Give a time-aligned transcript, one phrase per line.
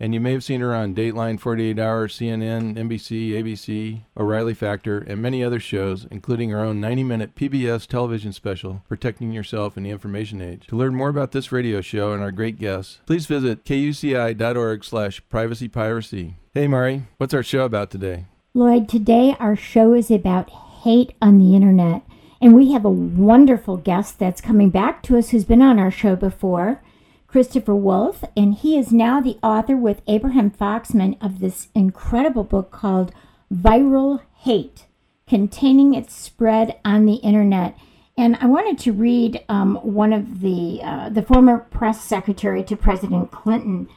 [0.00, 4.98] and you may have seen her on Dateline, 48 Hour, CNN, NBC, ABC, O'Reilly Factor,
[4.98, 9.82] and many other shows, including her own 90 minute PBS television special, Protecting Yourself in
[9.82, 10.66] the Information Age.
[10.68, 15.22] To learn more about this radio show and our great guests, please visit kuci.org slash
[15.30, 16.34] privacypiracy.
[16.54, 18.24] Hey, Mari, what's our show about today?
[18.54, 22.02] Lloyd, today our show is about hate on the internet.
[22.42, 25.90] And we have a wonderful guest that's coming back to us who's been on our
[25.90, 26.82] show before.
[27.30, 32.72] Christopher Wolf, and he is now the author with Abraham Foxman of this incredible book
[32.72, 33.12] called
[33.54, 34.86] Viral Hate
[35.28, 37.78] Containing Its Spread on the Internet.
[38.18, 42.76] And I wanted to read um, one of the, uh, the former press secretary to
[42.76, 43.88] President Clinton,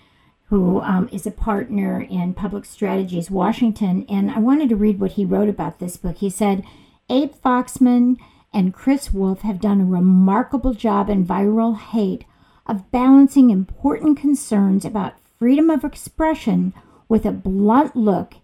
[0.50, 4.06] who um, is a partner in Public Strategies Washington.
[4.08, 6.18] And I wanted to read what he wrote about this book.
[6.18, 6.64] He said,
[7.10, 8.18] Abe Foxman
[8.54, 12.26] and Chris Wolf have done a remarkable job in viral hate
[12.66, 16.74] of balancing important concerns about freedom of expression
[17.10, 18.36] with a blunt look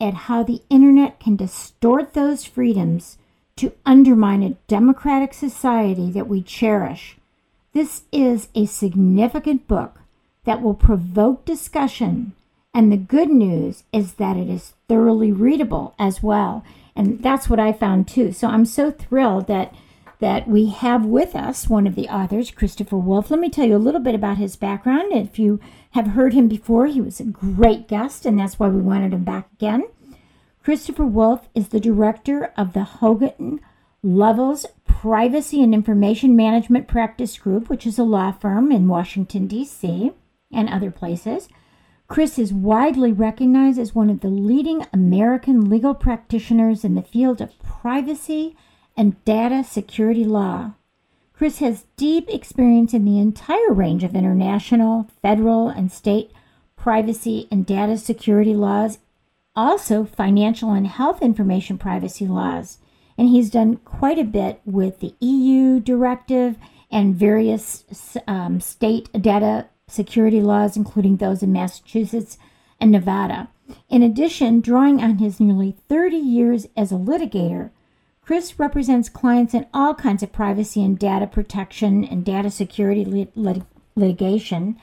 [0.00, 3.18] at how the internet can distort those freedoms
[3.56, 7.16] to undermine a democratic society that we cherish.
[7.72, 10.00] This is a significant book
[10.44, 12.32] that will provoke discussion,
[12.72, 16.64] and the good news is that it is thoroughly readable as well.
[16.94, 18.32] And that's what I found too.
[18.32, 19.74] So I'm so thrilled that
[20.18, 23.30] that we have with us one of the authors, Christopher Wolf.
[23.30, 25.12] Let me tell you a little bit about his background.
[25.12, 25.60] If you
[25.90, 29.24] have heard him before, he was a great guest, and that's why we wanted him
[29.24, 29.84] back again.
[30.62, 33.60] Christopher Wolf is the director of the Hogan
[34.02, 40.12] Lovells Privacy and Information Management Practice Group, which is a law firm in Washington, D.C.,
[40.52, 41.48] and other places.
[42.08, 47.40] Chris is widely recognized as one of the leading American legal practitioners in the field
[47.40, 48.56] of privacy
[48.96, 50.72] and data security law.
[51.32, 56.30] Chris has deep experience in the entire range of international, federal, and state
[56.76, 58.98] privacy and data security laws,
[59.54, 62.78] also financial and health information privacy laws.
[63.18, 66.56] And he's done quite a bit with the EU directive
[66.90, 67.84] and various
[68.26, 72.38] um, state data security laws, including those in Massachusetts
[72.80, 73.48] and Nevada.
[73.88, 77.70] In addition, drawing on his nearly 30 years as a litigator,
[78.26, 83.36] Chris represents clients in all kinds of privacy and data protection and data security lit-
[83.36, 83.62] lit-
[83.94, 84.76] litigation.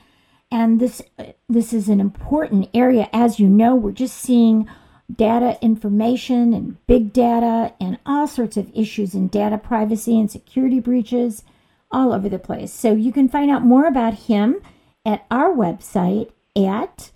[0.50, 1.02] And this
[1.46, 3.10] this is an important area.
[3.12, 4.66] As you know, we're just seeing
[5.14, 10.80] data information and big data and all sorts of issues in data privacy and security
[10.80, 11.44] breaches
[11.90, 12.72] all over the place.
[12.72, 14.62] So you can find out more about him
[15.04, 17.10] at our website at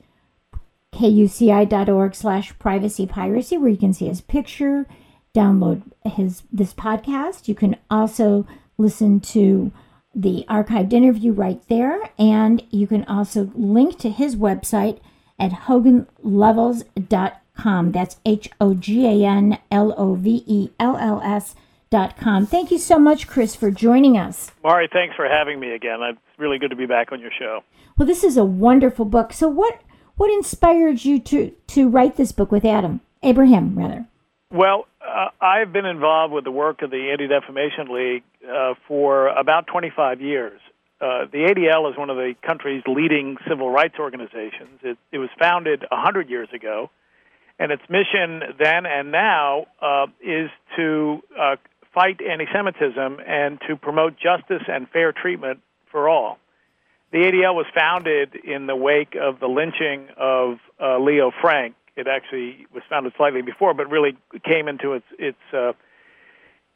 [0.93, 4.87] kuci.org slash privacy piracy, where you can see his picture
[5.39, 7.49] download his this podcast.
[7.49, 9.73] You can also listen to
[10.15, 14.99] the archived interview right there, and you can also link to his website
[15.39, 17.93] at hoganlovells.com.
[17.93, 21.55] That's H O G A N L O V E L L S.
[21.91, 22.45] Dot com.
[22.45, 24.53] Thank you so much, Chris, for joining us.
[24.63, 26.01] Mari, thanks for having me again.
[26.03, 27.61] It's really good to be back on your show.
[27.97, 29.33] Well, this is a wonderful book.
[29.33, 29.81] So, what
[30.17, 34.05] what inspired you to to write this book with Adam Abraham, rather?
[34.51, 39.29] Well, uh, I've been involved with the work of the Anti Defamation League uh, for
[39.29, 40.59] about 25 years.
[41.01, 44.81] Uh, the ADL is one of the country's leading civil rights organizations.
[44.83, 46.91] It, it was founded 100 years ago,
[47.59, 51.57] and its mission then and now uh, is to uh,
[51.95, 55.61] fight anti Semitism and to promote justice and fair treatment
[55.93, 56.39] for all.
[57.13, 62.07] The ADL was founded in the wake of the lynching of uh, Leo Frank, it
[62.07, 65.73] actually was founded slightly before, but really came into its its uh,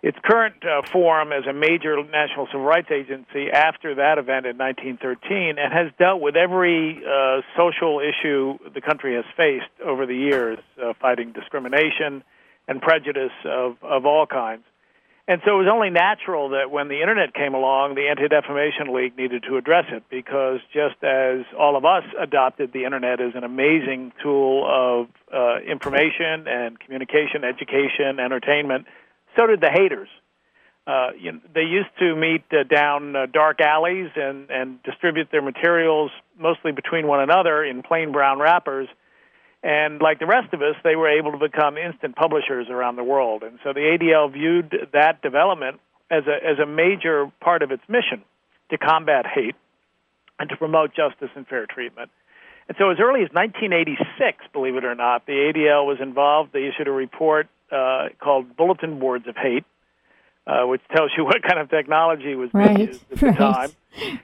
[0.03, 4.59] its current uh, form as a major national civil rights agency after that event in
[4.59, 10.17] 1913, and has dealt with every uh, social issue the country has faced over the
[10.17, 12.25] years, uh, fighting discrimination,
[12.67, 14.65] and prejudice of, of all kinds.
[15.29, 18.93] And so it was only natural that when the internet came along, the Anti Defamation
[18.93, 23.33] League needed to address it because just as all of us adopted the internet as
[23.37, 28.87] an amazing tool of uh, information and communication, education, entertainment,
[29.37, 30.09] so did the haters.
[30.85, 35.29] Uh, you know, they used to meet uh, down uh, dark alleys and, and distribute
[35.31, 38.89] their materials mostly between one another in plain brown wrappers
[39.63, 43.05] and like the rest of us, they were able to become instant publishers around the
[43.05, 43.43] world.
[43.43, 45.81] And so the ADL viewed that development
[46.11, 48.23] as a, as a major part of its mission
[48.71, 49.55] to combat hate
[50.39, 52.11] and to promote justice and fair treatment.
[52.69, 56.53] And so as early as 1986, believe it or not, the ADL was involved.
[56.53, 59.65] They issued a report uh, called Bulletin Boards of Hate,
[60.47, 62.79] uh, which tells you what kind of technology was right.
[62.79, 63.35] used at right.
[63.35, 63.71] the time.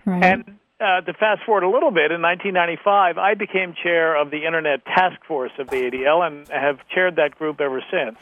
[0.05, 0.25] Right.
[0.25, 4.47] And uh, to fast forward a little bit, in 1995, I became chair of the
[4.47, 8.17] Internet Task Force of the ADL and have chaired that group ever since.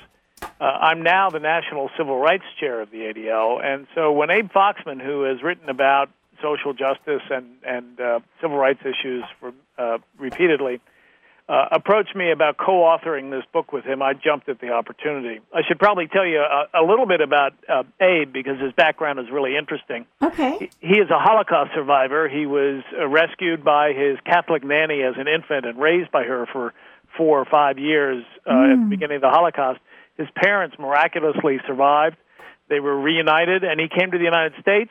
[0.60, 4.50] Uh, I'm now the National Civil Rights Chair of the ADL, and so when Abe
[4.50, 6.10] Foxman, who has written about
[6.42, 10.80] social justice and and uh, civil rights issues for uh, repeatedly,
[11.48, 15.40] uh, approached me about co-authoring this book with him, I jumped at the opportunity.
[15.54, 19.20] I should probably tell you a, a little bit about uh, Abe because his background
[19.20, 20.06] is really interesting.
[20.20, 20.70] Okay.
[20.80, 22.28] He, he is a Holocaust survivor.
[22.28, 26.46] He was uh, rescued by his Catholic nanny as an infant and raised by her
[26.52, 26.74] for
[27.16, 28.72] four or five years uh, mm.
[28.72, 29.78] at the beginning of the Holocaust.
[30.18, 32.16] His parents miraculously survived.
[32.68, 34.90] They were reunited, and he came to the United States.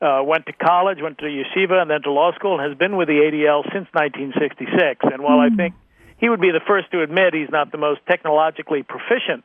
[0.00, 2.96] Uh, went to college, went to yeshiva, and then to law school, and has been
[2.96, 5.04] with the ADL since 1966.
[5.12, 5.52] And while mm.
[5.52, 5.74] I think
[6.16, 9.44] he would be the first to admit he's not the most technologically proficient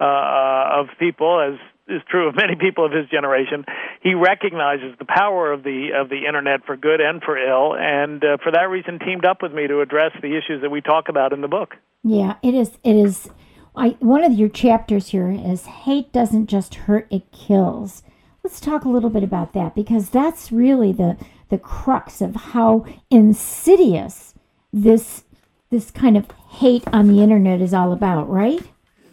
[0.00, 1.58] uh, of people, as
[1.88, 3.64] is true of many people of his generation.
[4.02, 8.22] He recognizes the power of the of the internet for good and for ill, and
[8.22, 11.08] uh, for that reason, teamed up with me to address the issues that we talk
[11.08, 11.74] about in the book.
[12.02, 12.78] Yeah, it is.
[12.84, 13.30] It is.
[13.76, 18.02] I, one of your chapters here is hate doesn't just hurt; it kills.
[18.44, 21.16] Let's talk a little bit about that because that's really the
[21.48, 24.34] the crux of how insidious
[24.72, 25.24] this
[25.70, 28.62] this kind of hate on the internet is all about, right?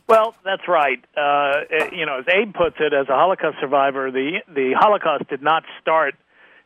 [0.08, 1.04] Well, that's right.
[1.18, 1.62] Uh,
[1.92, 5.64] you know, as Abe puts it, as a Holocaust survivor, the the Holocaust did not
[5.82, 6.16] start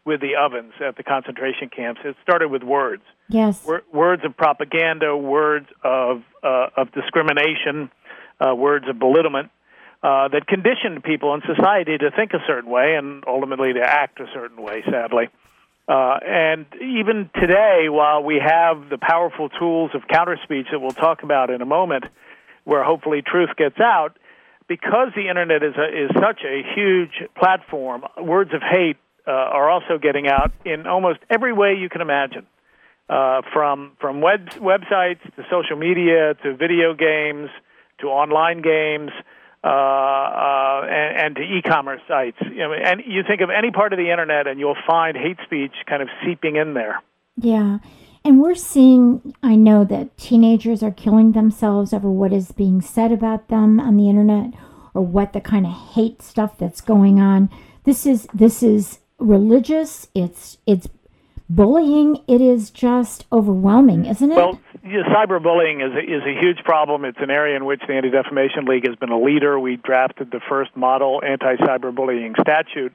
[0.05, 2.01] with the ovens at the concentration camps.
[2.03, 3.03] It started with words.
[3.29, 3.65] Yes.
[3.93, 7.89] words of propaganda, words of uh, of discrimination,
[8.39, 9.51] uh, words of belittlement
[10.01, 14.19] uh, that conditioned people in society to think a certain way and ultimately to act
[14.19, 14.83] a certain way.
[14.89, 15.29] Sadly.
[15.89, 20.91] Uh, and even today, while we have the powerful tools of counter speech that we'll
[20.91, 22.05] talk about in a moment,
[22.63, 24.15] where hopefully truth gets out,
[24.67, 28.97] because the internet is a, is such a huge platform, words of hate
[29.27, 32.45] uh, are also getting out in almost every way you can imagine,
[33.09, 37.49] uh, from from web websites to social media to video games
[37.99, 39.11] to online games
[39.63, 42.37] uh, uh, and, and, to e-commerce sites.
[42.41, 45.37] You know, and you think of any part of the internet, and you'll find hate
[45.45, 47.01] speech kind of seeping in there.
[47.35, 47.79] Yeah,
[48.23, 49.35] and we're seeing.
[49.43, 53.97] I know that teenagers are killing themselves over what is being said about them on
[53.97, 54.53] the internet,
[54.93, 57.49] or what the kind of hate stuff that's going on.
[57.83, 60.07] This is this is religious.
[60.15, 60.87] It's it's
[61.49, 62.23] bullying.
[62.27, 64.35] It is just overwhelming, isn't it?
[64.35, 67.05] Well, yeah, cyberbullying is a, is a huge problem.
[67.05, 69.59] It's an area in which the Anti Defamation League has been a leader.
[69.59, 72.93] We drafted the first model anti cyberbullying statute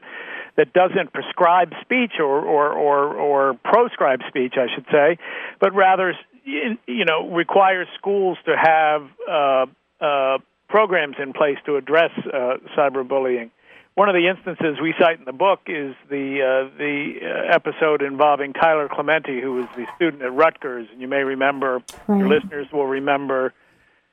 [0.57, 5.19] that doesn't prescribe speech or, or, or, or proscribe speech, I should say,
[5.61, 9.67] but rather you know requires schools to have uh,
[10.05, 13.51] uh, programs in place to address uh, cyberbullying.
[13.95, 18.03] One of the instances we cite in the book is the uh, the uh, episode
[18.03, 22.19] involving Tyler Clementi, who was the student at Rutgers, and you may remember, right.
[22.19, 23.55] your listeners will remember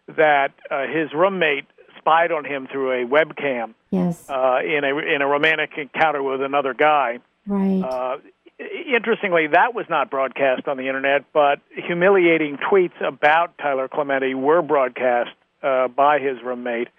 [0.06, 1.66] that uh, his roommate
[1.98, 3.74] spied on him through a webcam.
[3.90, 4.30] Yes.
[4.30, 7.18] Uh, in a in a romantic encounter with another guy.
[7.48, 7.82] Right.
[7.82, 8.18] Uh,
[8.94, 14.62] interestingly, that was not broadcast on the internet, but humiliating tweets about Tyler Clementi were
[14.62, 15.32] broadcast
[15.64, 16.90] uh, by his roommate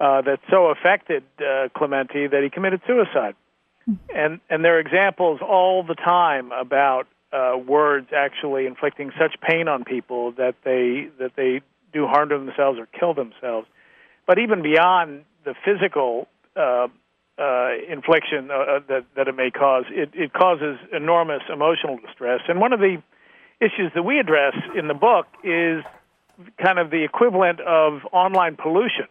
[0.00, 3.34] uh, that so affected uh, Clementi that he committed suicide.
[4.14, 9.66] And and there are examples all the time about uh, words actually inflicting such pain
[9.66, 11.62] on people that they that they
[11.92, 13.66] do harm to themselves or kill themselves.
[14.26, 16.88] But even beyond the physical uh,
[17.38, 22.40] uh, infliction uh, uh that that it may cause, it, it causes enormous emotional distress.
[22.46, 23.02] And one of the
[23.58, 25.82] issues that we address in the book is
[26.62, 29.06] kind of the equivalent of online pollution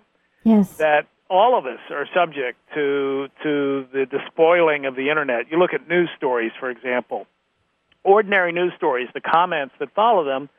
[0.48, 0.78] Yes.
[0.78, 5.52] That all of us are subject to to the despoiling of the internet.
[5.52, 7.28] You look at news stories, for example.
[8.04, 10.50] Ordinary news stories, the comments that follow them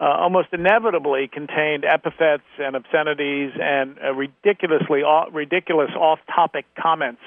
[0.00, 7.20] uh, almost inevitably contained epithets and obscenities and uh, ridiculously ridiculous off-topic comments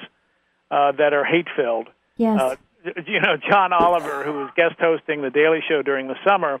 [0.70, 1.88] uh, that are hate-filled.
[2.16, 2.40] Yes.
[2.40, 2.56] Uh,
[3.06, 6.60] you know, John Oliver, who was guest hosting the Daily Show during the summer,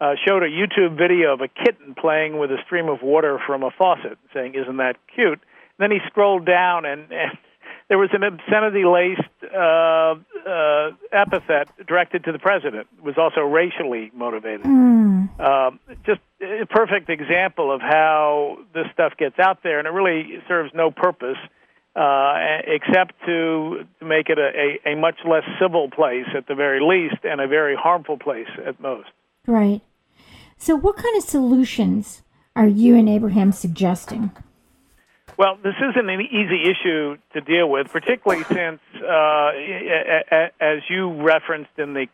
[0.00, 3.62] uh, showed a YouTube video of a kitten playing with a stream of water from
[3.62, 5.40] a faucet, saying, "Isn't that cute?"
[5.78, 7.38] then he scrolled down, and, and
[7.88, 10.14] there was an obscenity-laced uh,
[10.48, 12.86] uh, epithet directed to the president.
[12.98, 14.66] It was also racially motivated.
[14.66, 15.40] Mm.
[15.40, 20.42] Um, just a perfect example of how this stuff gets out there, and it really
[20.48, 21.38] serves no purpose
[21.94, 22.34] uh,
[22.66, 26.80] except to, to make it a, a, a much less civil place at the very
[26.80, 29.08] least, and a very harmful place at most.
[29.46, 29.82] Right.
[30.58, 32.22] So, what kind of solutions
[32.54, 34.30] are you and Abraham suggesting?
[35.38, 39.50] Well, this isn't an easy issue to deal with, particularly since, uh,
[40.60, 42.06] as you referenced in the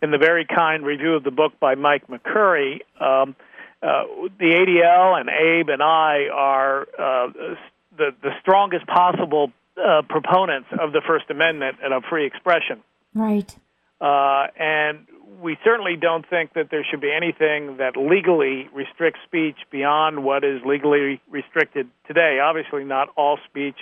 [0.00, 3.36] in the very kind review of the book by Mike McCurry, um,
[3.82, 4.04] uh,
[4.38, 7.54] the ADL and Abe and I are uh,
[7.96, 12.82] the the strongest possible uh, proponents of the First Amendment and of free expression.
[13.14, 13.54] Right.
[14.00, 15.06] Uh, and
[15.40, 20.44] we certainly don't think that there should be anything that legally restricts speech beyond what
[20.44, 22.38] is legally restricted today.
[22.42, 23.76] Obviously, not all speech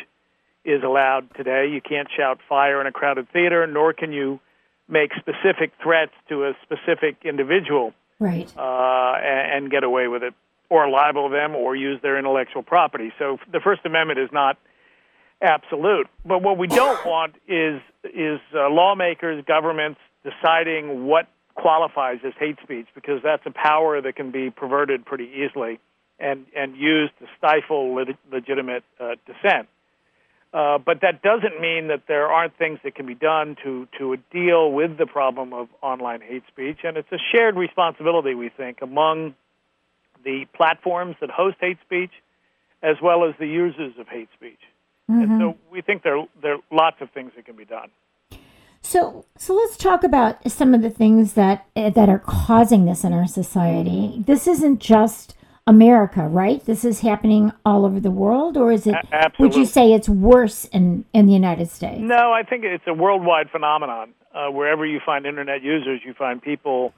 [0.65, 1.69] is allowed today.
[1.73, 4.41] You can't shout fire in a crowded theater, nor can you
[4.89, 8.53] make specific threats to a specific individual right.
[8.57, 10.35] uh, and, and get away with it
[10.69, 13.13] or libel them or use their intellectual property.
[13.19, 14.59] So the First Amendment is not
[15.43, 16.07] absolute.
[16.25, 22.57] But what we don't want is is uh, lawmakers, governments deciding what qualifies as hate
[22.63, 25.79] speech because that's a power that can be perverted pretty easily
[26.19, 29.69] and and used to stifle leg- legitimate uh, dissent.
[30.53, 34.17] Uh, but that doesn't mean that there aren't things that can be done to to
[34.33, 38.79] deal with the problem of online hate speech, and it's a shared responsibility we think
[38.83, 39.35] among
[40.25, 42.11] the platforms that host hate speech,
[42.83, 44.59] as well as the users of hate speech.
[45.11, 45.23] Mm-hmm.
[45.23, 47.91] And so we think there, there are lots of things that can be done.
[48.91, 53.05] So, so let's talk about some of the things that eh, that are causing this
[53.05, 54.25] in our society.
[54.27, 56.65] This isn't just America, right?
[56.67, 58.97] This is happening all over the world, or is it?
[59.13, 62.01] A- would you say it's worse in in the United States?
[62.01, 64.13] No, I think it's a worldwide phenomenon.
[64.35, 66.93] Uh, wherever you find internet users, you find people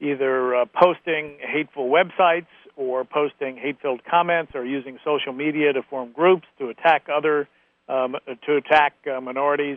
[0.00, 6.10] either uh, posting hateful websites or posting hate-filled comments or using social media to form
[6.12, 7.46] groups to attack other
[7.86, 9.76] um, to attack uh, minorities.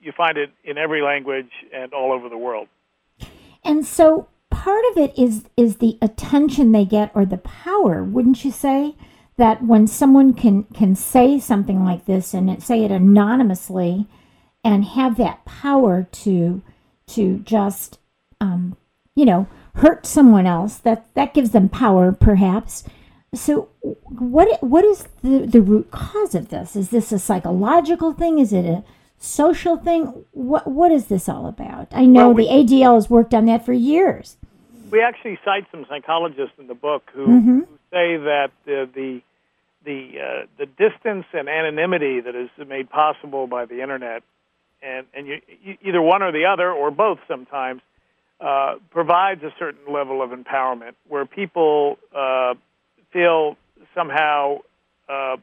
[0.00, 2.68] You, you find it in every language and all over the world.
[3.64, 8.44] And so part of it is is the attention they get or the power, wouldn't
[8.44, 8.94] you say?
[9.36, 14.06] That when someone can can say something like this and say it anonymously,
[14.62, 16.62] and have that power to
[17.08, 17.98] to just
[18.40, 18.76] um,
[19.14, 19.46] you know
[19.76, 22.84] hurt someone else that that gives them power perhaps
[23.34, 28.38] so what what is the, the root cause of this is this a psychological thing
[28.38, 28.84] is it a
[29.24, 30.24] social thing?
[30.32, 31.88] What what is this all about?
[31.92, 34.36] I know well, we, the adl has worked on that for years.
[34.90, 37.58] We actually cite some psychologists in the book who, mm-hmm.
[37.60, 39.22] who say that the the
[39.84, 44.22] the, uh, the distance and anonymity that is made possible by the internet
[44.84, 45.40] and and you,
[45.82, 47.80] either one or the other or both sometimes
[48.40, 52.54] uh, provides a certain level of empowerment where people uh,
[53.12, 53.56] feel
[53.94, 54.58] somehow
[55.08, 55.36] uh,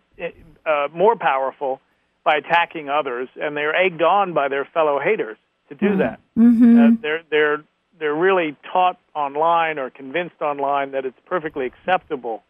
[0.66, 1.80] uh, more powerful
[2.24, 5.38] by attacking others, and they're egged on by their fellow haters
[5.70, 6.00] to do mm-hmm.
[6.00, 6.20] that.
[6.38, 6.80] Mm-hmm.
[6.80, 7.64] Uh, they're they're
[8.00, 12.44] they're really taught online or convinced online that it's perfectly acceptable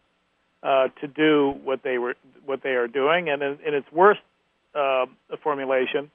[0.64, 4.22] uh, to do what they were what they are doing, and in, in its worst
[4.76, 5.06] uh,
[5.44, 6.12] formulation,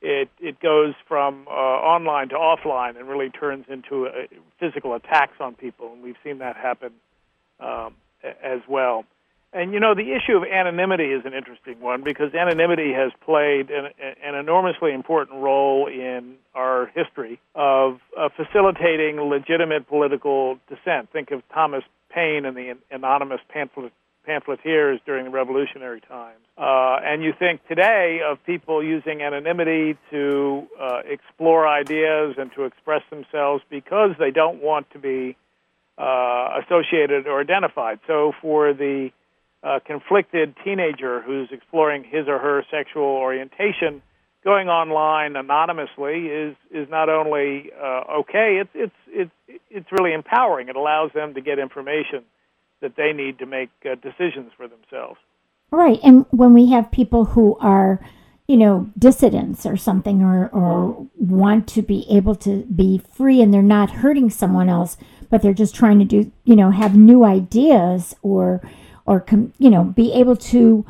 [0.00, 5.34] it it goes from uh, online to offline and really turns into a, physical attacks
[5.40, 6.92] on people, and we've seen that happen
[7.60, 9.04] um, as well.
[9.52, 13.70] And you know, the issue of anonymity is an interesting one because anonymity has played
[13.70, 13.88] an,
[14.22, 21.10] an enormously important role in our history of uh, facilitating legitimate political dissent.
[21.12, 23.92] Think of Thomas Paine and the anonymous pamphlet
[24.26, 26.40] pamphleteers during the revolutionary times.
[26.58, 32.64] Uh, and you think today of people using anonymity to uh, explore ideas and to
[32.64, 35.36] express themselves because they don't want to be
[35.96, 38.00] uh, associated or identified.
[38.06, 39.10] So for the
[39.66, 44.00] uh, conflicted teenager who's exploring his or her sexual orientation,
[44.44, 48.60] going online anonymously is is not only uh, okay.
[48.62, 50.68] It's it's it's it's really empowering.
[50.68, 52.22] It allows them to get information
[52.80, 55.18] that they need to make uh, decisions for themselves.
[55.72, 55.98] Right.
[56.04, 58.00] And when we have people who are
[58.48, 63.52] you know, dissidents or something, or, or want to be able to be free and
[63.52, 64.96] they're not hurting someone else,
[65.28, 68.60] but they're just trying to do, you know, have new ideas or,
[69.06, 70.84] or, com- you know, be able to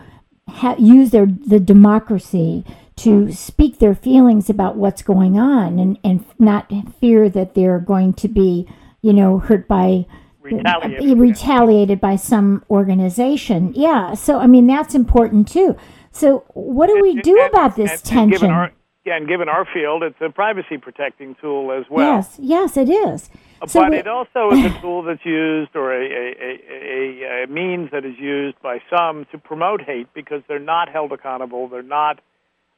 [0.49, 2.65] ha- use their, the democracy
[2.97, 8.15] to speak their feelings about what's going on and, and not fear that they're going
[8.15, 8.67] to be,
[9.03, 10.07] you know, hurt by,
[10.41, 13.73] retaliated, uh, retaliated by some organization.
[13.77, 14.15] Yeah.
[14.15, 15.77] So, I mean, that's important too.
[16.11, 18.31] So, what do we do And- about this and- and tension?
[18.31, 18.73] given our,
[19.05, 22.17] yeah, and given our field, it's a privacy protecting tool as well.
[22.17, 23.29] yes, yes, it is.
[23.67, 27.91] So but it also is a tool that's used or a, a, a, a, means
[27.91, 31.69] that is used by some to promote hate because they're not held accountable.
[31.69, 32.21] They're not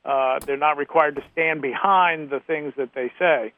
[0.05, 3.53] uh, they're not required to stand behind the things that they say.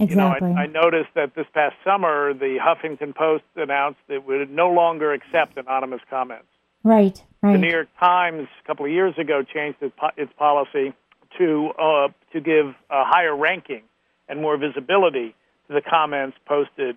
[0.00, 0.48] exactly.
[0.48, 4.26] You know, I, I noticed that this past summer, the Huffington Post announced that it
[4.26, 6.48] would no longer accept anonymous comments.
[6.82, 7.52] right, right.
[7.52, 7.58] The.
[7.58, 10.92] New York Times a couple of years ago changed its, po- its policy
[11.38, 13.82] to uh, to give a higher ranking
[14.28, 15.34] and more visibility
[15.68, 16.96] the comments posted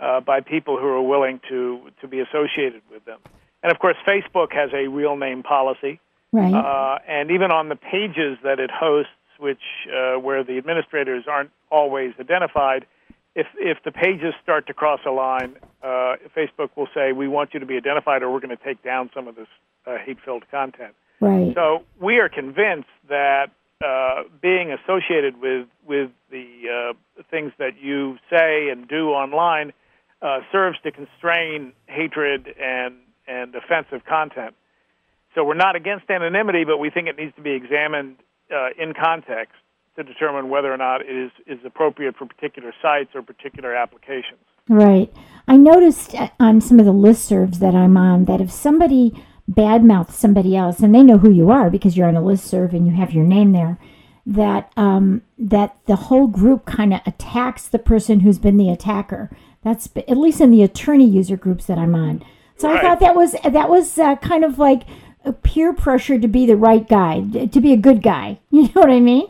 [0.00, 3.18] uh, by people who are willing to to be associated with them.
[3.62, 6.00] And of course, Facebook has a real name policy,
[6.32, 6.52] right.
[6.52, 11.50] uh, and even on the pages that it hosts, which uh, where the administrators aren't
[11.70, 12.86] always identified.
[13.34, 17.54] If, if the pages start to cross a line, uh, Facebook will say, We want
[17.54, 19.48] you to be identified, or we're going to take down some of this
[19.86, 20.94] uh, hate filled content.
[21.20, 21.54] right.
[21.54, 23.50] So we are convinced that
[23.82, 29.72] uh, being associated with with the uh, things that you say and do online
[30.20, 32.94] uh, serves to constrain hatred and
[33.26, 34.54] and offensive content.
[35.34, 38.16] So we're not against anonymity, but we think it needs to be examined
[38.50, 39.54] uh, in context
[39.96, 44.40] to determine whether or not it is is appropriate for particular sites or particular applications.
[44.68, 45.12] Right.
[45.48, 49.12] I noticed uh, on some of the listservs that I'm on that if somebody
[49.50, 52.86] badmouths somebody else, and they know who you are because you're on a listserv and
[52.86, 53.78] you have your name there,
[54.24, 59.30] that um, that the whole group kind of attacks the person who's been the attacker.
[59.62, 62.24] That's at least in the attorney user groups that I'm on.
[62.56, 64.82] So I thought that was that was uh, kind of like
[65.24, 68.38] a peer pressure to be the right guy, to be a good guy.
[68.50, 69.26] You know what I mean?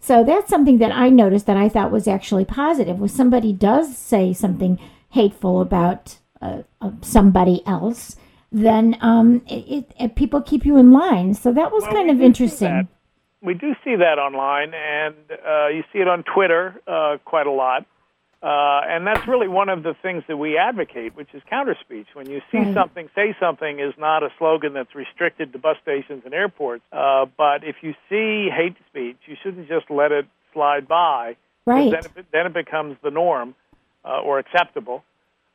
[0.00, 2.98] So that's something that I noticed that I thought was actually positive.
[2.98, 4.78] When somebody does say something
[5.10, 8.16] hateful about uh, uh, somebody else,
[8.52, 11.32] then um, it, it, people keep you in line.
[11.32, 12.86] So that was Well, kind of interesting.
[13.44, 17.50] We do see that online, and uh, you see it on Twitter uh, quite a
[17.52, 17.84] lot.
[18.42, 22.06] Uh, and that's really one of the things that we advocate, which is counter speech.
[22.14, 22.74] When you see Right.
[22.74, 26.82] something, say something is not a slogan that's restricted to bus stations and airports.
[26.92, 31.36] Uh, but if you see hate speech, you shouldn't just let it slide by.
[31.66, 31.90] Right.
[31.90, 33.54] Then it, then it becomes the norm
[34.04, 35.04] uh, or acceptable.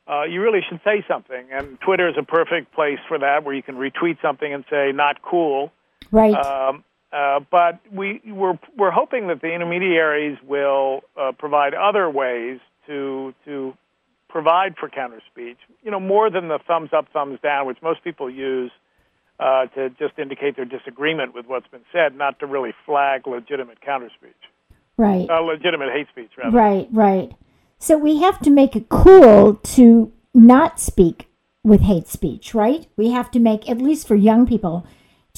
[0.08, 1.46] Uh, you really should say something.
[1.52, 4.90] And Twitter is a perfect place for that, where you can retweet something and say,
[4.92, 5.70] not cool.
[6.10, 6.34] Right.
[6.34, 12.60] Um, uh, but we, we're, we're hoping that the intermediaries will uh, provide other ways
[12.86, 13.74] to, to
[14.28, 18.02] provide for counter speech, you know, more than the thumbs up, thumbs down, which most
[18.04, 18.70] people use
[19.40, 23.80] uh, to just indicate their disagreement with what's been said, not to really flag legitimate
[23.80, 24.32] counter speech,
[24.96, 25.28] right.
[25.28, 26.56] uh, legitimate hate speech, rather.
[26.56, 27.32] Right, right.
[27.78, 31.28] So we have to make it cool to not speak
[31.64, 32.86] with hate speech, right?
[32.96, 34.86] We have to make at least for young people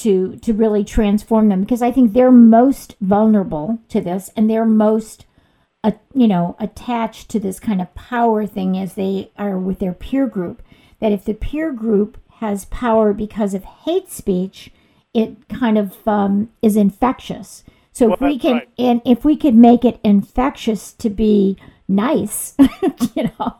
[0.02, 4.66] to to really transform them because I think they're most vulnerable to this and they're
[4.66, 5.26] most
[5.84, 9.92] uh, you know attached to this kind of power thing as they are with their
[9.92, 10.60] peer group
[10.98, 14.72] that if the peer group has power because of hate speech
[15.14, 17.62] it kind of um, is infectious
[17.92, 18.68] so Well, if we can right.
[18.78, 22.56] and if we could make it infectious to be nice
[23.14, 23.56] you know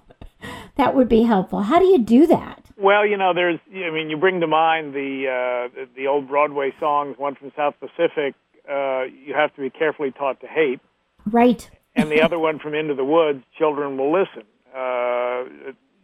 [0.76, 3.60] that would be helpful how do you do that Well, you know, there's.
[3.70, 7.16] I mean, you bring to mind the uh, the, old Broadway songs.
[7.18, 8.34] One from South Pacific.
[8.68, 10.80] Uh, you have to be carefully taught to hate,
[11.26, 13.44] right and the other one from Into the Woods.
[13.58, 14.44] Children will listen.
[14.74, 15.44] Uh,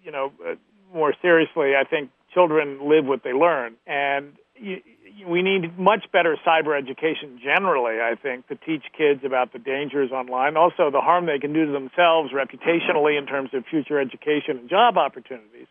[0.05, 0.55] you know, uh,
[0.95, 4.81] more seriously, I think children live what they learn, and you,
[5.27, 8.01] we need much better cyber education generally.
[8.01, 11.67] I think to teach kids about the dangers online, also the harm they can do
[11.67, 15.67] to themselves reputationally in terms of future education and job opportunities.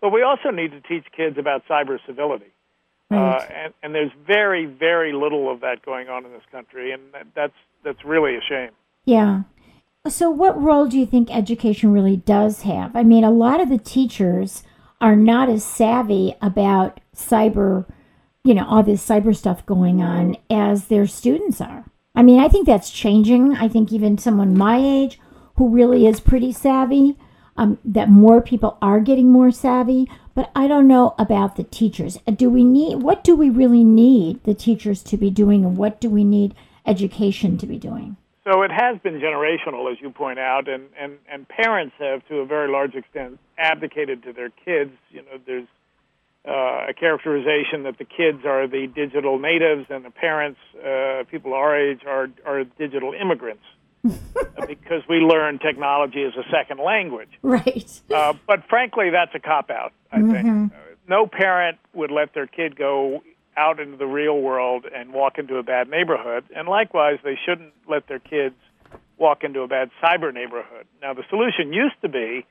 [0.00, 2.52] But we also need to teach kids about cyber civility.
[3.10, 7.02] Uh, and, and there's very, very little of that going on in this country, and
[7.36, 7.54] that's
[7.84, 8.70] that's really a shame.
[9.04, 9.42] Yeah.
[10.08, 12.96] So, what role do you think education really does have?
[12.96, 14.64] I mean, a lot of the teachers
[15.00, 17.86] are not as savvy about cyber,
[18.46, 21.84] you know, all this cyber stuff going on as their students are.
[22.14, 23.56] I mean, I think that's changing.
[23.56, 25.18] I think even someone my age
[25.56, 27.16] who really is pretty savvy,
[27.56, 30.08] um, that more people are getting more savvy.
[30.36, 32.18] but I don't know about the teachers.
[32.36, 35.98] Do we need, what do we really need the teachers to be doing, and what
[35.98, 36.54] do we need
[36.84, 38.18] education to be doing?
[38.44, 42.36] So it has been generational, as you point out, and, and, and parents have, to
[42.40, 44.92] a very large extent, abdicated to their kids.
[45.10, 45.66] You know, there's
[46.46, 51.54] uh, a characterization that the kids are the digital natives and the parents, uh, people
[51.54, 53.64] our age, are, are digital immigrants
[54.04, 57.30] because we learn technology as a second language.
[57.42, 57.90] Right.
[58.14, 60.32] Uh, but frankly, that's a cop out, I Mm-hmm.
[60.68, 60.72] think.
[61.08, 63.22] No parent would let their kid go
[63.56, 66.44] out into the real world and walk into a bad neighborhood.
[66.54, 68.54] And likewise, they shouldn't let their kids
[69.16, 70.86] walk into a bad cyber neighborhood.
[71.00, 72.44] Now, the solution used to be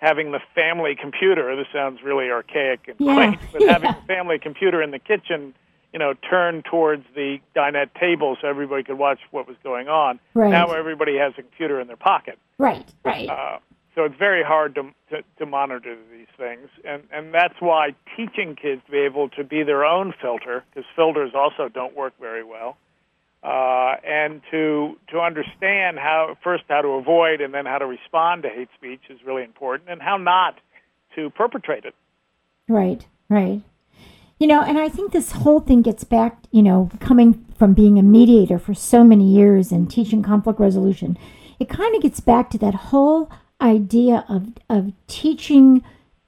[0.00, 1.54] having the family computer.
[1.56, 5.54] This sounds really archaic and Yeah, quaint, but having the family computer in the kitchen,
[5.92, 10.18] you know, turned towards the dinette table so everybody could watch what was going on.
[10.34, 10.50] Right.
[10.50, 12.38] Now everybody has a computer in their pocket.
[12.58, 13.28] Right, right.
[13.28, 13.58] Uh,
[13.94, 18.56] so it's very hard to, to, to monitor these things, and, and that's why teaching
[18.56, 22.44] kids to be able to be their own filter, because filters also don't work very
[22.44, 22.78] well,
[23.42, 28.42] uh, and to to understand how first how to avoid and then how to respond
[28.42, 30.58] to hate speech is really important, and how not
[31.16, 31.94] to perpetrate it.
[32.68, 33.62] Right, right.
[34.38, 37.98] You know, and I think this whole thing gets back, you know, coming from being
[37.98, 41.18] a mediator for so many years and teaching conflict resolution,
[41.58, 45.82] it kind of gets back to that whole idea of, of teaching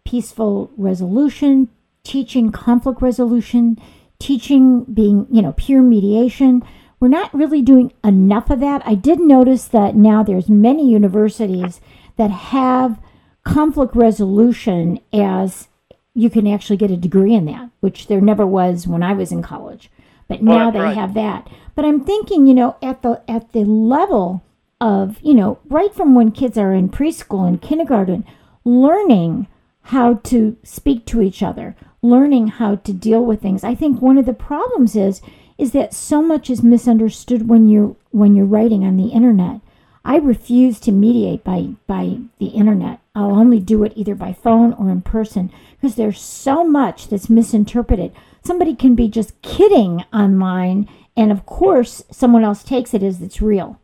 [0.04, 1.70] peaceful resolution,
[2.04, 3.78] teaching conflict resolution,
[4.18, 6.62] teaching being, you know, peer mediation.
[7.02, 8.80] We're not really doing enough of that.
[8.86, 11.80] I did notice that now there's many universities
[12.16, 13.00] that have
[13.42, 15.66] conflict resolution as
[16.14, 19.32] you can actually get a degree in that, which there never was when I was
[19.32, 19.90] in college.
[20.28, 20.96] But now that's they right.
[20.96, 21.50] have that.
[21.74, 24.44] But I'm thinking, you know, at the at the level
[24.80, 28.24] of, you know, right from when kids are in preschool and kindergarten,
[28.64, 29.48] learning
[29.86, 33.64] how to speak to each other, learning how to deal with things.
[33.64, 35.20] I think one of the problems is
[35.58, 39.60] is that so much is misunderstood when you're when you're writing on the internet.
[40.04, 43.00] I refuse to mediate by by the internet.
[43.14, 47.30] I'll only do it either by phone or in person because there's so much that's
[47.30, 48.12] misinterpreted.
[48.44, 53.42] Somebody can be just kidding online and of course someone else takes it as it's
[53.42, 53.78] real.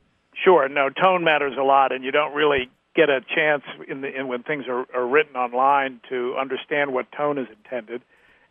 [0.44, 4.08] Sure, no, tone matters a lot, and you don't really get a chance in the
[4.08, 8.02] in when things are, are written online to understand what tone is intended,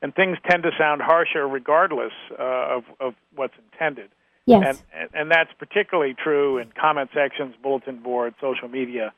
[0.02, 4.10] and things tend to sound harsher regardless uh, of of what's intended.
[4.46, 4.82] Yes.
[4.94, 9.14] And, and that's particularly true in comment sections, bulletin boards, social media,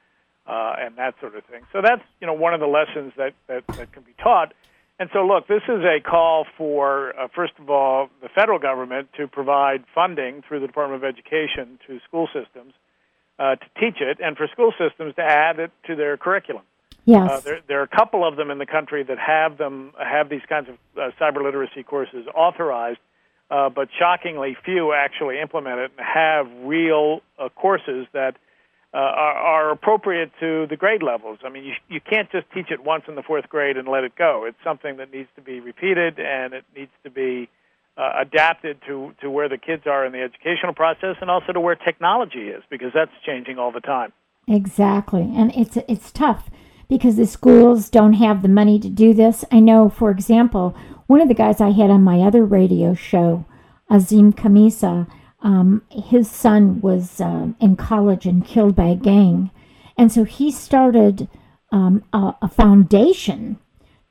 [0.48, 1.62] uh, and that sort of thing.
[1.72, 4.54] So that's you know one of the lessons that that, that can be taught.
[5.00, 9.08] And so, look, this is a call for, uh, first of all, the federal government
[9.16, 12.74] to provide funding through the Department of Education to school systems
[13.40, 16.64] uh, to teach it, and for school systems to add it to their curriculum.
[17.10, 17.30] Yes.
[17.30, 20.30] Uh, there, there are a couple of them in the country that have them have
[20.30, 23.00] these kinds of uh, cyber literacy courses authorized,
[23.50, 28.36] uh, but shockingly few actually implement it and have real uh, courses that
[28.94, 31.40] uh, are, are appropriate to the grade levels.
[31.44, 34.04] I mean, you, you can't just teach it once in the fourth grade and let
[34.04, 34.46] it go.
[34.48, 37.50] It's something that needs to be repeated and it needs to be
[37.98, 41.60] uh, adapted to, to where the kids are in the educational process and also to
[41.60, 44.12] where technology is because that's changing all the time.
[44.48, 45.32] Exactly.
[45.36, 46.50] And it's it's tough
[46.90, 49.46] because the schools don't have the money to do this.
[49.52, 50.76] I know, for example,
[51.08, 53.46] one of the guys I had on my other radio show,
[53.90, 55.08] Azim Khamisa,
[55.42, 59.52] um, his son was um, in college and killed by a gang.
[59.98, 61.30] And so he started
[61.72, 63.60] um, a, a foundation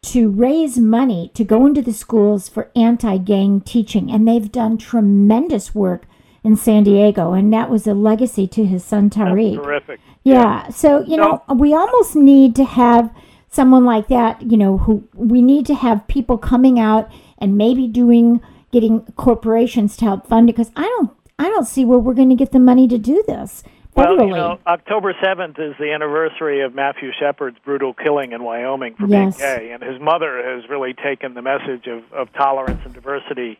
[0.02, 5.74] to raise money to go into the schools for anti-gang teaching and they've done tremendous
[5.74, 6.06] work
[6.44, 9.62] in San Diego and that was a legacy to his son Tariq.
[9.62, 10.00] Terrific.
[10.24, 10.68] Yeah.
[10.68, 13.12] So, you know, we almost need to have
[13.50, 17.86] someone like that, you know, who we need to have people coming out and maybe
[17.86, 22.14] doing getting corporations to help fund it because I don't I don't see where we're
[22.14, 23.62] going to get the money to do this
[23.94, 28.94] Well, you know, October 7th is the anniversary of Matthew Shepard's brutal killing in Wyoming
[28.96, 29.38] for Yes.
[29.38, 33.58] being gay, and his mother has really taken the message of, of tolerance and diversity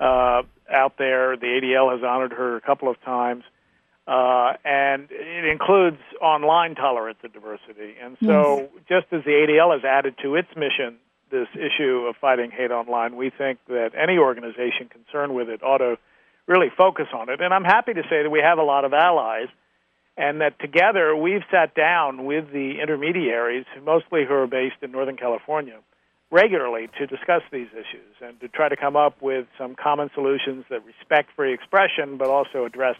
[0.00, 1.36] uh, out there.
[1.36, 3.44] The ADL has honored her a couple of times,
[4.06, 7.94] uh, and it includes online tolerance and diversity.
[8.02, 10.96] And so, just as the ADL has added to its mission
[11.30, 15.78] this issue of fighting hate online, we think that any organization concerned with it ought
[15.78, 15.96] to
[16.46, 17.40] really focus on it.
[17.40, 19.48] And I'm happy to say that we have a lot of allies
[20.16, 25.16] and that together we've sat down with the intermediaries, mostly who are based in Northern
[25.16, 25.78] California,
[26.32, 30.64] regularly to discuss these issues and to try to come up with some common solutions
[30.70, 32.96] that respect free expression but also address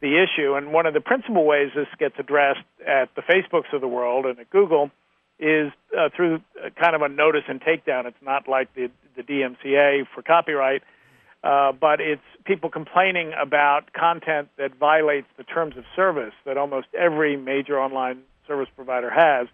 [0.00, 0.54] the issue.
[0.54, 4.26] And one of the principal ways this gets addressed at the Facebooks of the world
[4.26, 4.90] and at Google
[5.38, 6.42] is uh, through
[6.78, 8.04] kind of a notice and takedown.
[8.04, 10.82] It's not like the the DMCA for copyright,
[11.42, 16.86] uh, but it's people complaining about content that violates the terms of service that almost
[16.96, 19.48] every major online service provider has,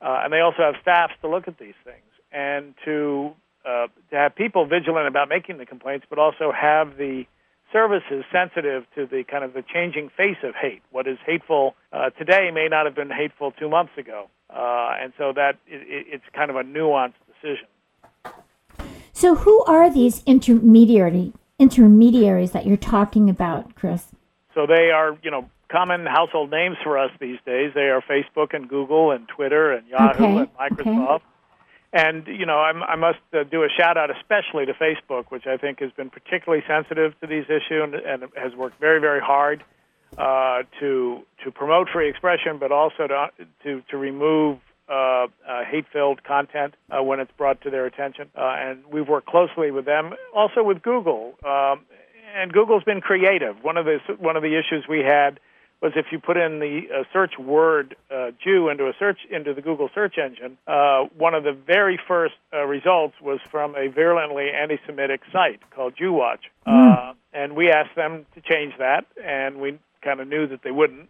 [0.00, 3.32] uh, and they also have staffs to look at these things and to
[3.64, 7.24] uh, to have people vigilant about making the complaints, but also have the
[7.72, 10.82] services sensitive to the kind of the changing face of hate.
[10.90, 15.12] What is hateful uh, today may not have been hateful two months ago, uh, and
[15.18, 17.66] so that it, it's kind of a nuanced decision.
[19.12, 24.06] So, who are these intermediary intermediaries that you're talking about, Chris?
[24.54, 27.72] So they are, you know, common household names for us these days.
[27.74, 30.38] They are Facebook and Google and Twitter and Yahoo okay.
[30.38, 31.16] and Microsoft.
[31.16, 31.24] Okay.
[31.92, 35.46] And you know, I'm, i must uh, do a shout out, especially to Facebook, which
[35.46, 39.20] I think has been particularly sensitive to these issues and, and has worked very, very
[39.20, 39.64] hard
[40.16, 43.28] uh, to to promote free expression, but also to
[43.64, 48.28] to, to remove uh, uh, hate-filled content uh, when it's brought to their attention.
[48.36, 51.34] Uh, and we've worked closely with them, also with Google.
[51.46, 51.86] Um,
[52.34, 53.56] and Google's been creative.
[53.62, 55.40] One of the one of the issues we had
[55.80, 59.54] was if you put in the uh, search word uh, Jew into a search into
[59.54, 63.88] the Google search engine, uh, one of the very first uh, results was from a
[63.88, 67.14] virulently anti-Semitic site called JewWatch, mm.
[67.32, 71.08] and we asked them to change that, and we kind of knew that they wouldn't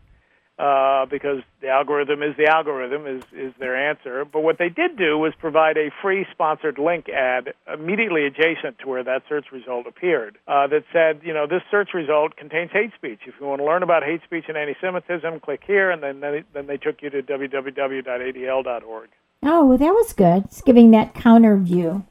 [0.60, 4.26] uh, because the algorithm is the algorithm is is their answer.
[4.26, 8.88] But what they did do was provide a free sponsored link ad immediately adjacent to
[8.88, 12.92] where that search result appeared uh, that said, you know, this search result contains hate
[12.94, 13.20] speech.
[13.26, 16.44] If you want to learn about hate speech and anti-Semitism, click here, and then they,
[16.52, 19.08] then they took you to www.adl.org.
[19.42, 20.44] Oh, well, that was good.
[20.44, 22.04] It's giving that counter view.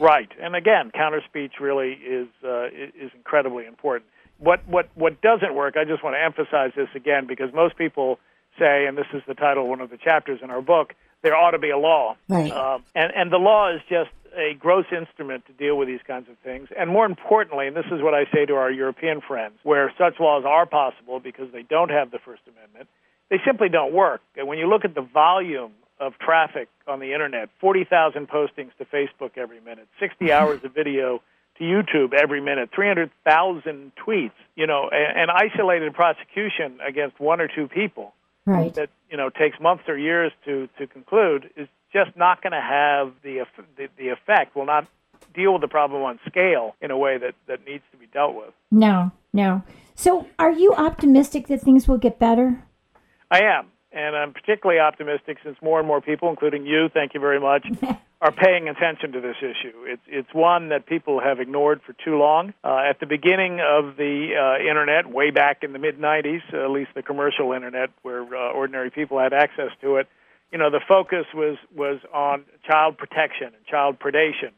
[0.00, 4.10] Right, and again, counter speech really is uh, is incredibly important
[4.42, 8.18] what what what doesn't work, I just want to emphasize this again because most people
[8.58, 11.34] say, and this is the title of one of the chapters in our book, there
[11.34, 12.50] ought to be a law, right.
[12.50, 16.28] Um, and and the law is just a gross instrument to deal with these kinds
[16.28, 16.68] of things.
[16.76, 20.18] And more importantly, and this is what I say to our European friends, where such
[20.18, 22.88] laws are possible because they don't have the First Amendment,
[23.30, 24.22] they simply don't work.
[24.36, 28.84] And when you look at the volume of traffic on the internet 40,000 postings to
[28.86, 31.22] Facebook every minute, 60 hours of video
[31.62, 38.14] YouTube every minute, 300,000 tweets, you know, an isolated prosecution against one or two people
[38.46, 38.74] right.
[38.74, 42.60] that, you know, takes months or years to, to conclude is just not going to
[42.60, 43.44] have the,
[43.76, 44.86] the, the effect, will not
[45.34, 48.34] deal with the problem on scale in a way that, that needs to be dealt
[48.34, 48.52] with.
[48.70, 49.62] No, no.
[49.94, 52.64] So are you optimistic that things will get better?
[53.30, 53.68] I am.
[53.92, 57.66] And I'm particularly optimistic since more and more people, including you, thank you very much,
[58.22, 59.84] are paying attention to this issue.
[59.84, 62.54] It's it's one that people have ignored for too long.
[62.64, 66.70] Uh, at the beginning of the uh, internet, way back in the mid '90s, at
[66.70, 70.08] least the commercial internet, where uh, ordinary people had access to it,
[70.52, 74.52] you know, the focus was was on child protection and child predation,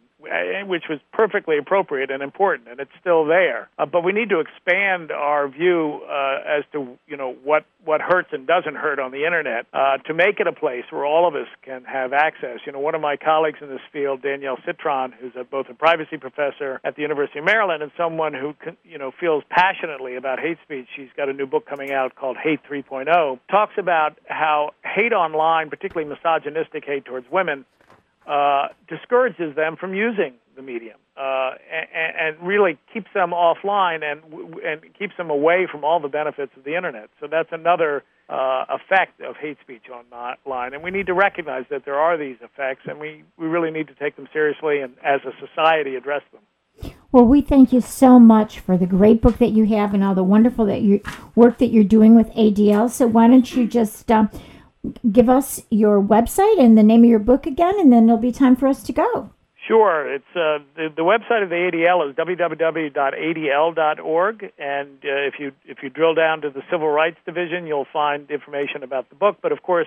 [0.66, 3.68] which was perfectly appropriate and important, and it's still there.
[3.78, 8.00] Uh, but we need to expand our view uh, as to you know what what
[8.00, 11.28] hurts and doesn't hurt on the internet uh, to make it a place where all
[11.28, 12.60] of us can have access.
[12.66, 15.74] You know, one of my colleagues in this field, Danielle Citron, who's a, both a
[15.74, 20.40] privacy professor at the University of Maryland and someone who you know feels passionately about
[20.40, 20.86] hate speech.
[20.96, 23.38] She's got a new book coming out called Hate 3.0.
[23.50, 27.64] Talks about how hate online, particularly misogynistic hate towards women,
[28.26, 34.22] uh, discourages them from using the medium uh, and, and, really keeps them offline and
[34.64, 37.08] and keeps them away from all the benefits of the internet.
[37.20, 41.84] So that's another uh, effect of hate speech online, and we need to recognize that
[41.84, 45.20] there are these effects, and we, we really need to take them seriously and, as
[45.24, 46.92] a society, address them.
[47.12, 50.14] Well, we thank you so much for the great book that you have and all
[50.14, 51.00] the wonderful that you
[51.36, 52.90] work that you're doing with ADL.
[52.90, 54.26] So why don't you just uh,
[55.10, 58.32] give us your website and the name of your book again, and then it'll be
[58.32, 59.30] time for us to go.
[59.66, 60.14] Sure.
[60.14, 62.92] It's uh, the, the website of the ADL is www.adl.org,
[64.58, 68.30] and uh, if you if you drill down to the Civil Rights Division, you'll find
[68.30, 69.38] information about the book.
[69.40, 69.86] But of course,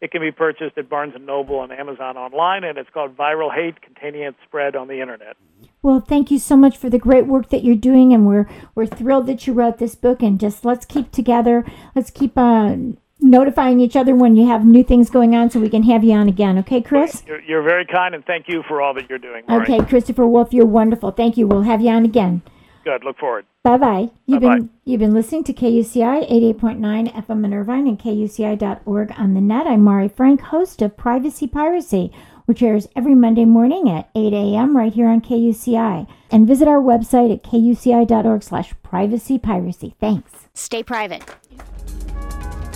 [0.00, 3.52] it can be purchased at Barnes and Noble and Amazon online, and it's called Viral
[3.52, 5.36] Hate: Containing Its Spread on the Internet.
[5.82, 8.86] Well, thank you so much for the great work that you're doing, and we're we're
[8.86, 10.22] thrilled that you wrote this book.
[10.22, 11.64] And just let's keep together.
[11.96, 12.76] Let's keep uh,
[13.20, 16.12] notifying each other when you have new things going on so we can have you
[16.12, 16.58] on again.
[16.58, 17.22] Okay, Chris?
[17.26, 19.44] You're, you're very kind, and thank you for all that you're doing.
[19.50, 21.10] Okay, Christopher Wolf, you're wonderful.
[21.10, 21.46] Thank you.
[21.46, 22.42] We'll have you on again.
[22.84, 23.02] Good.
[23.02, 23.46] Look forward.
[23.64, 24.10] Bye bye.
[24.26, 24.58] You've Bye-bye.
[24.58, 29.66] been you've been listening to KUCI 88.9 FM in Irvine and KUCI.org on the net.
[29.66, 32.12] I'm Mari Frank, host of Privacy Piracy,
[32.44, 34.76] which airs every Monday morning at 8 a.m.
[34.76, 36.06] right here on KUCI.
[36.30, 39.96] And visit our website at kuci.org slash privacy piracy.
[39.98, 40.46] Thanks.
[40.54, 41.34] Stay private.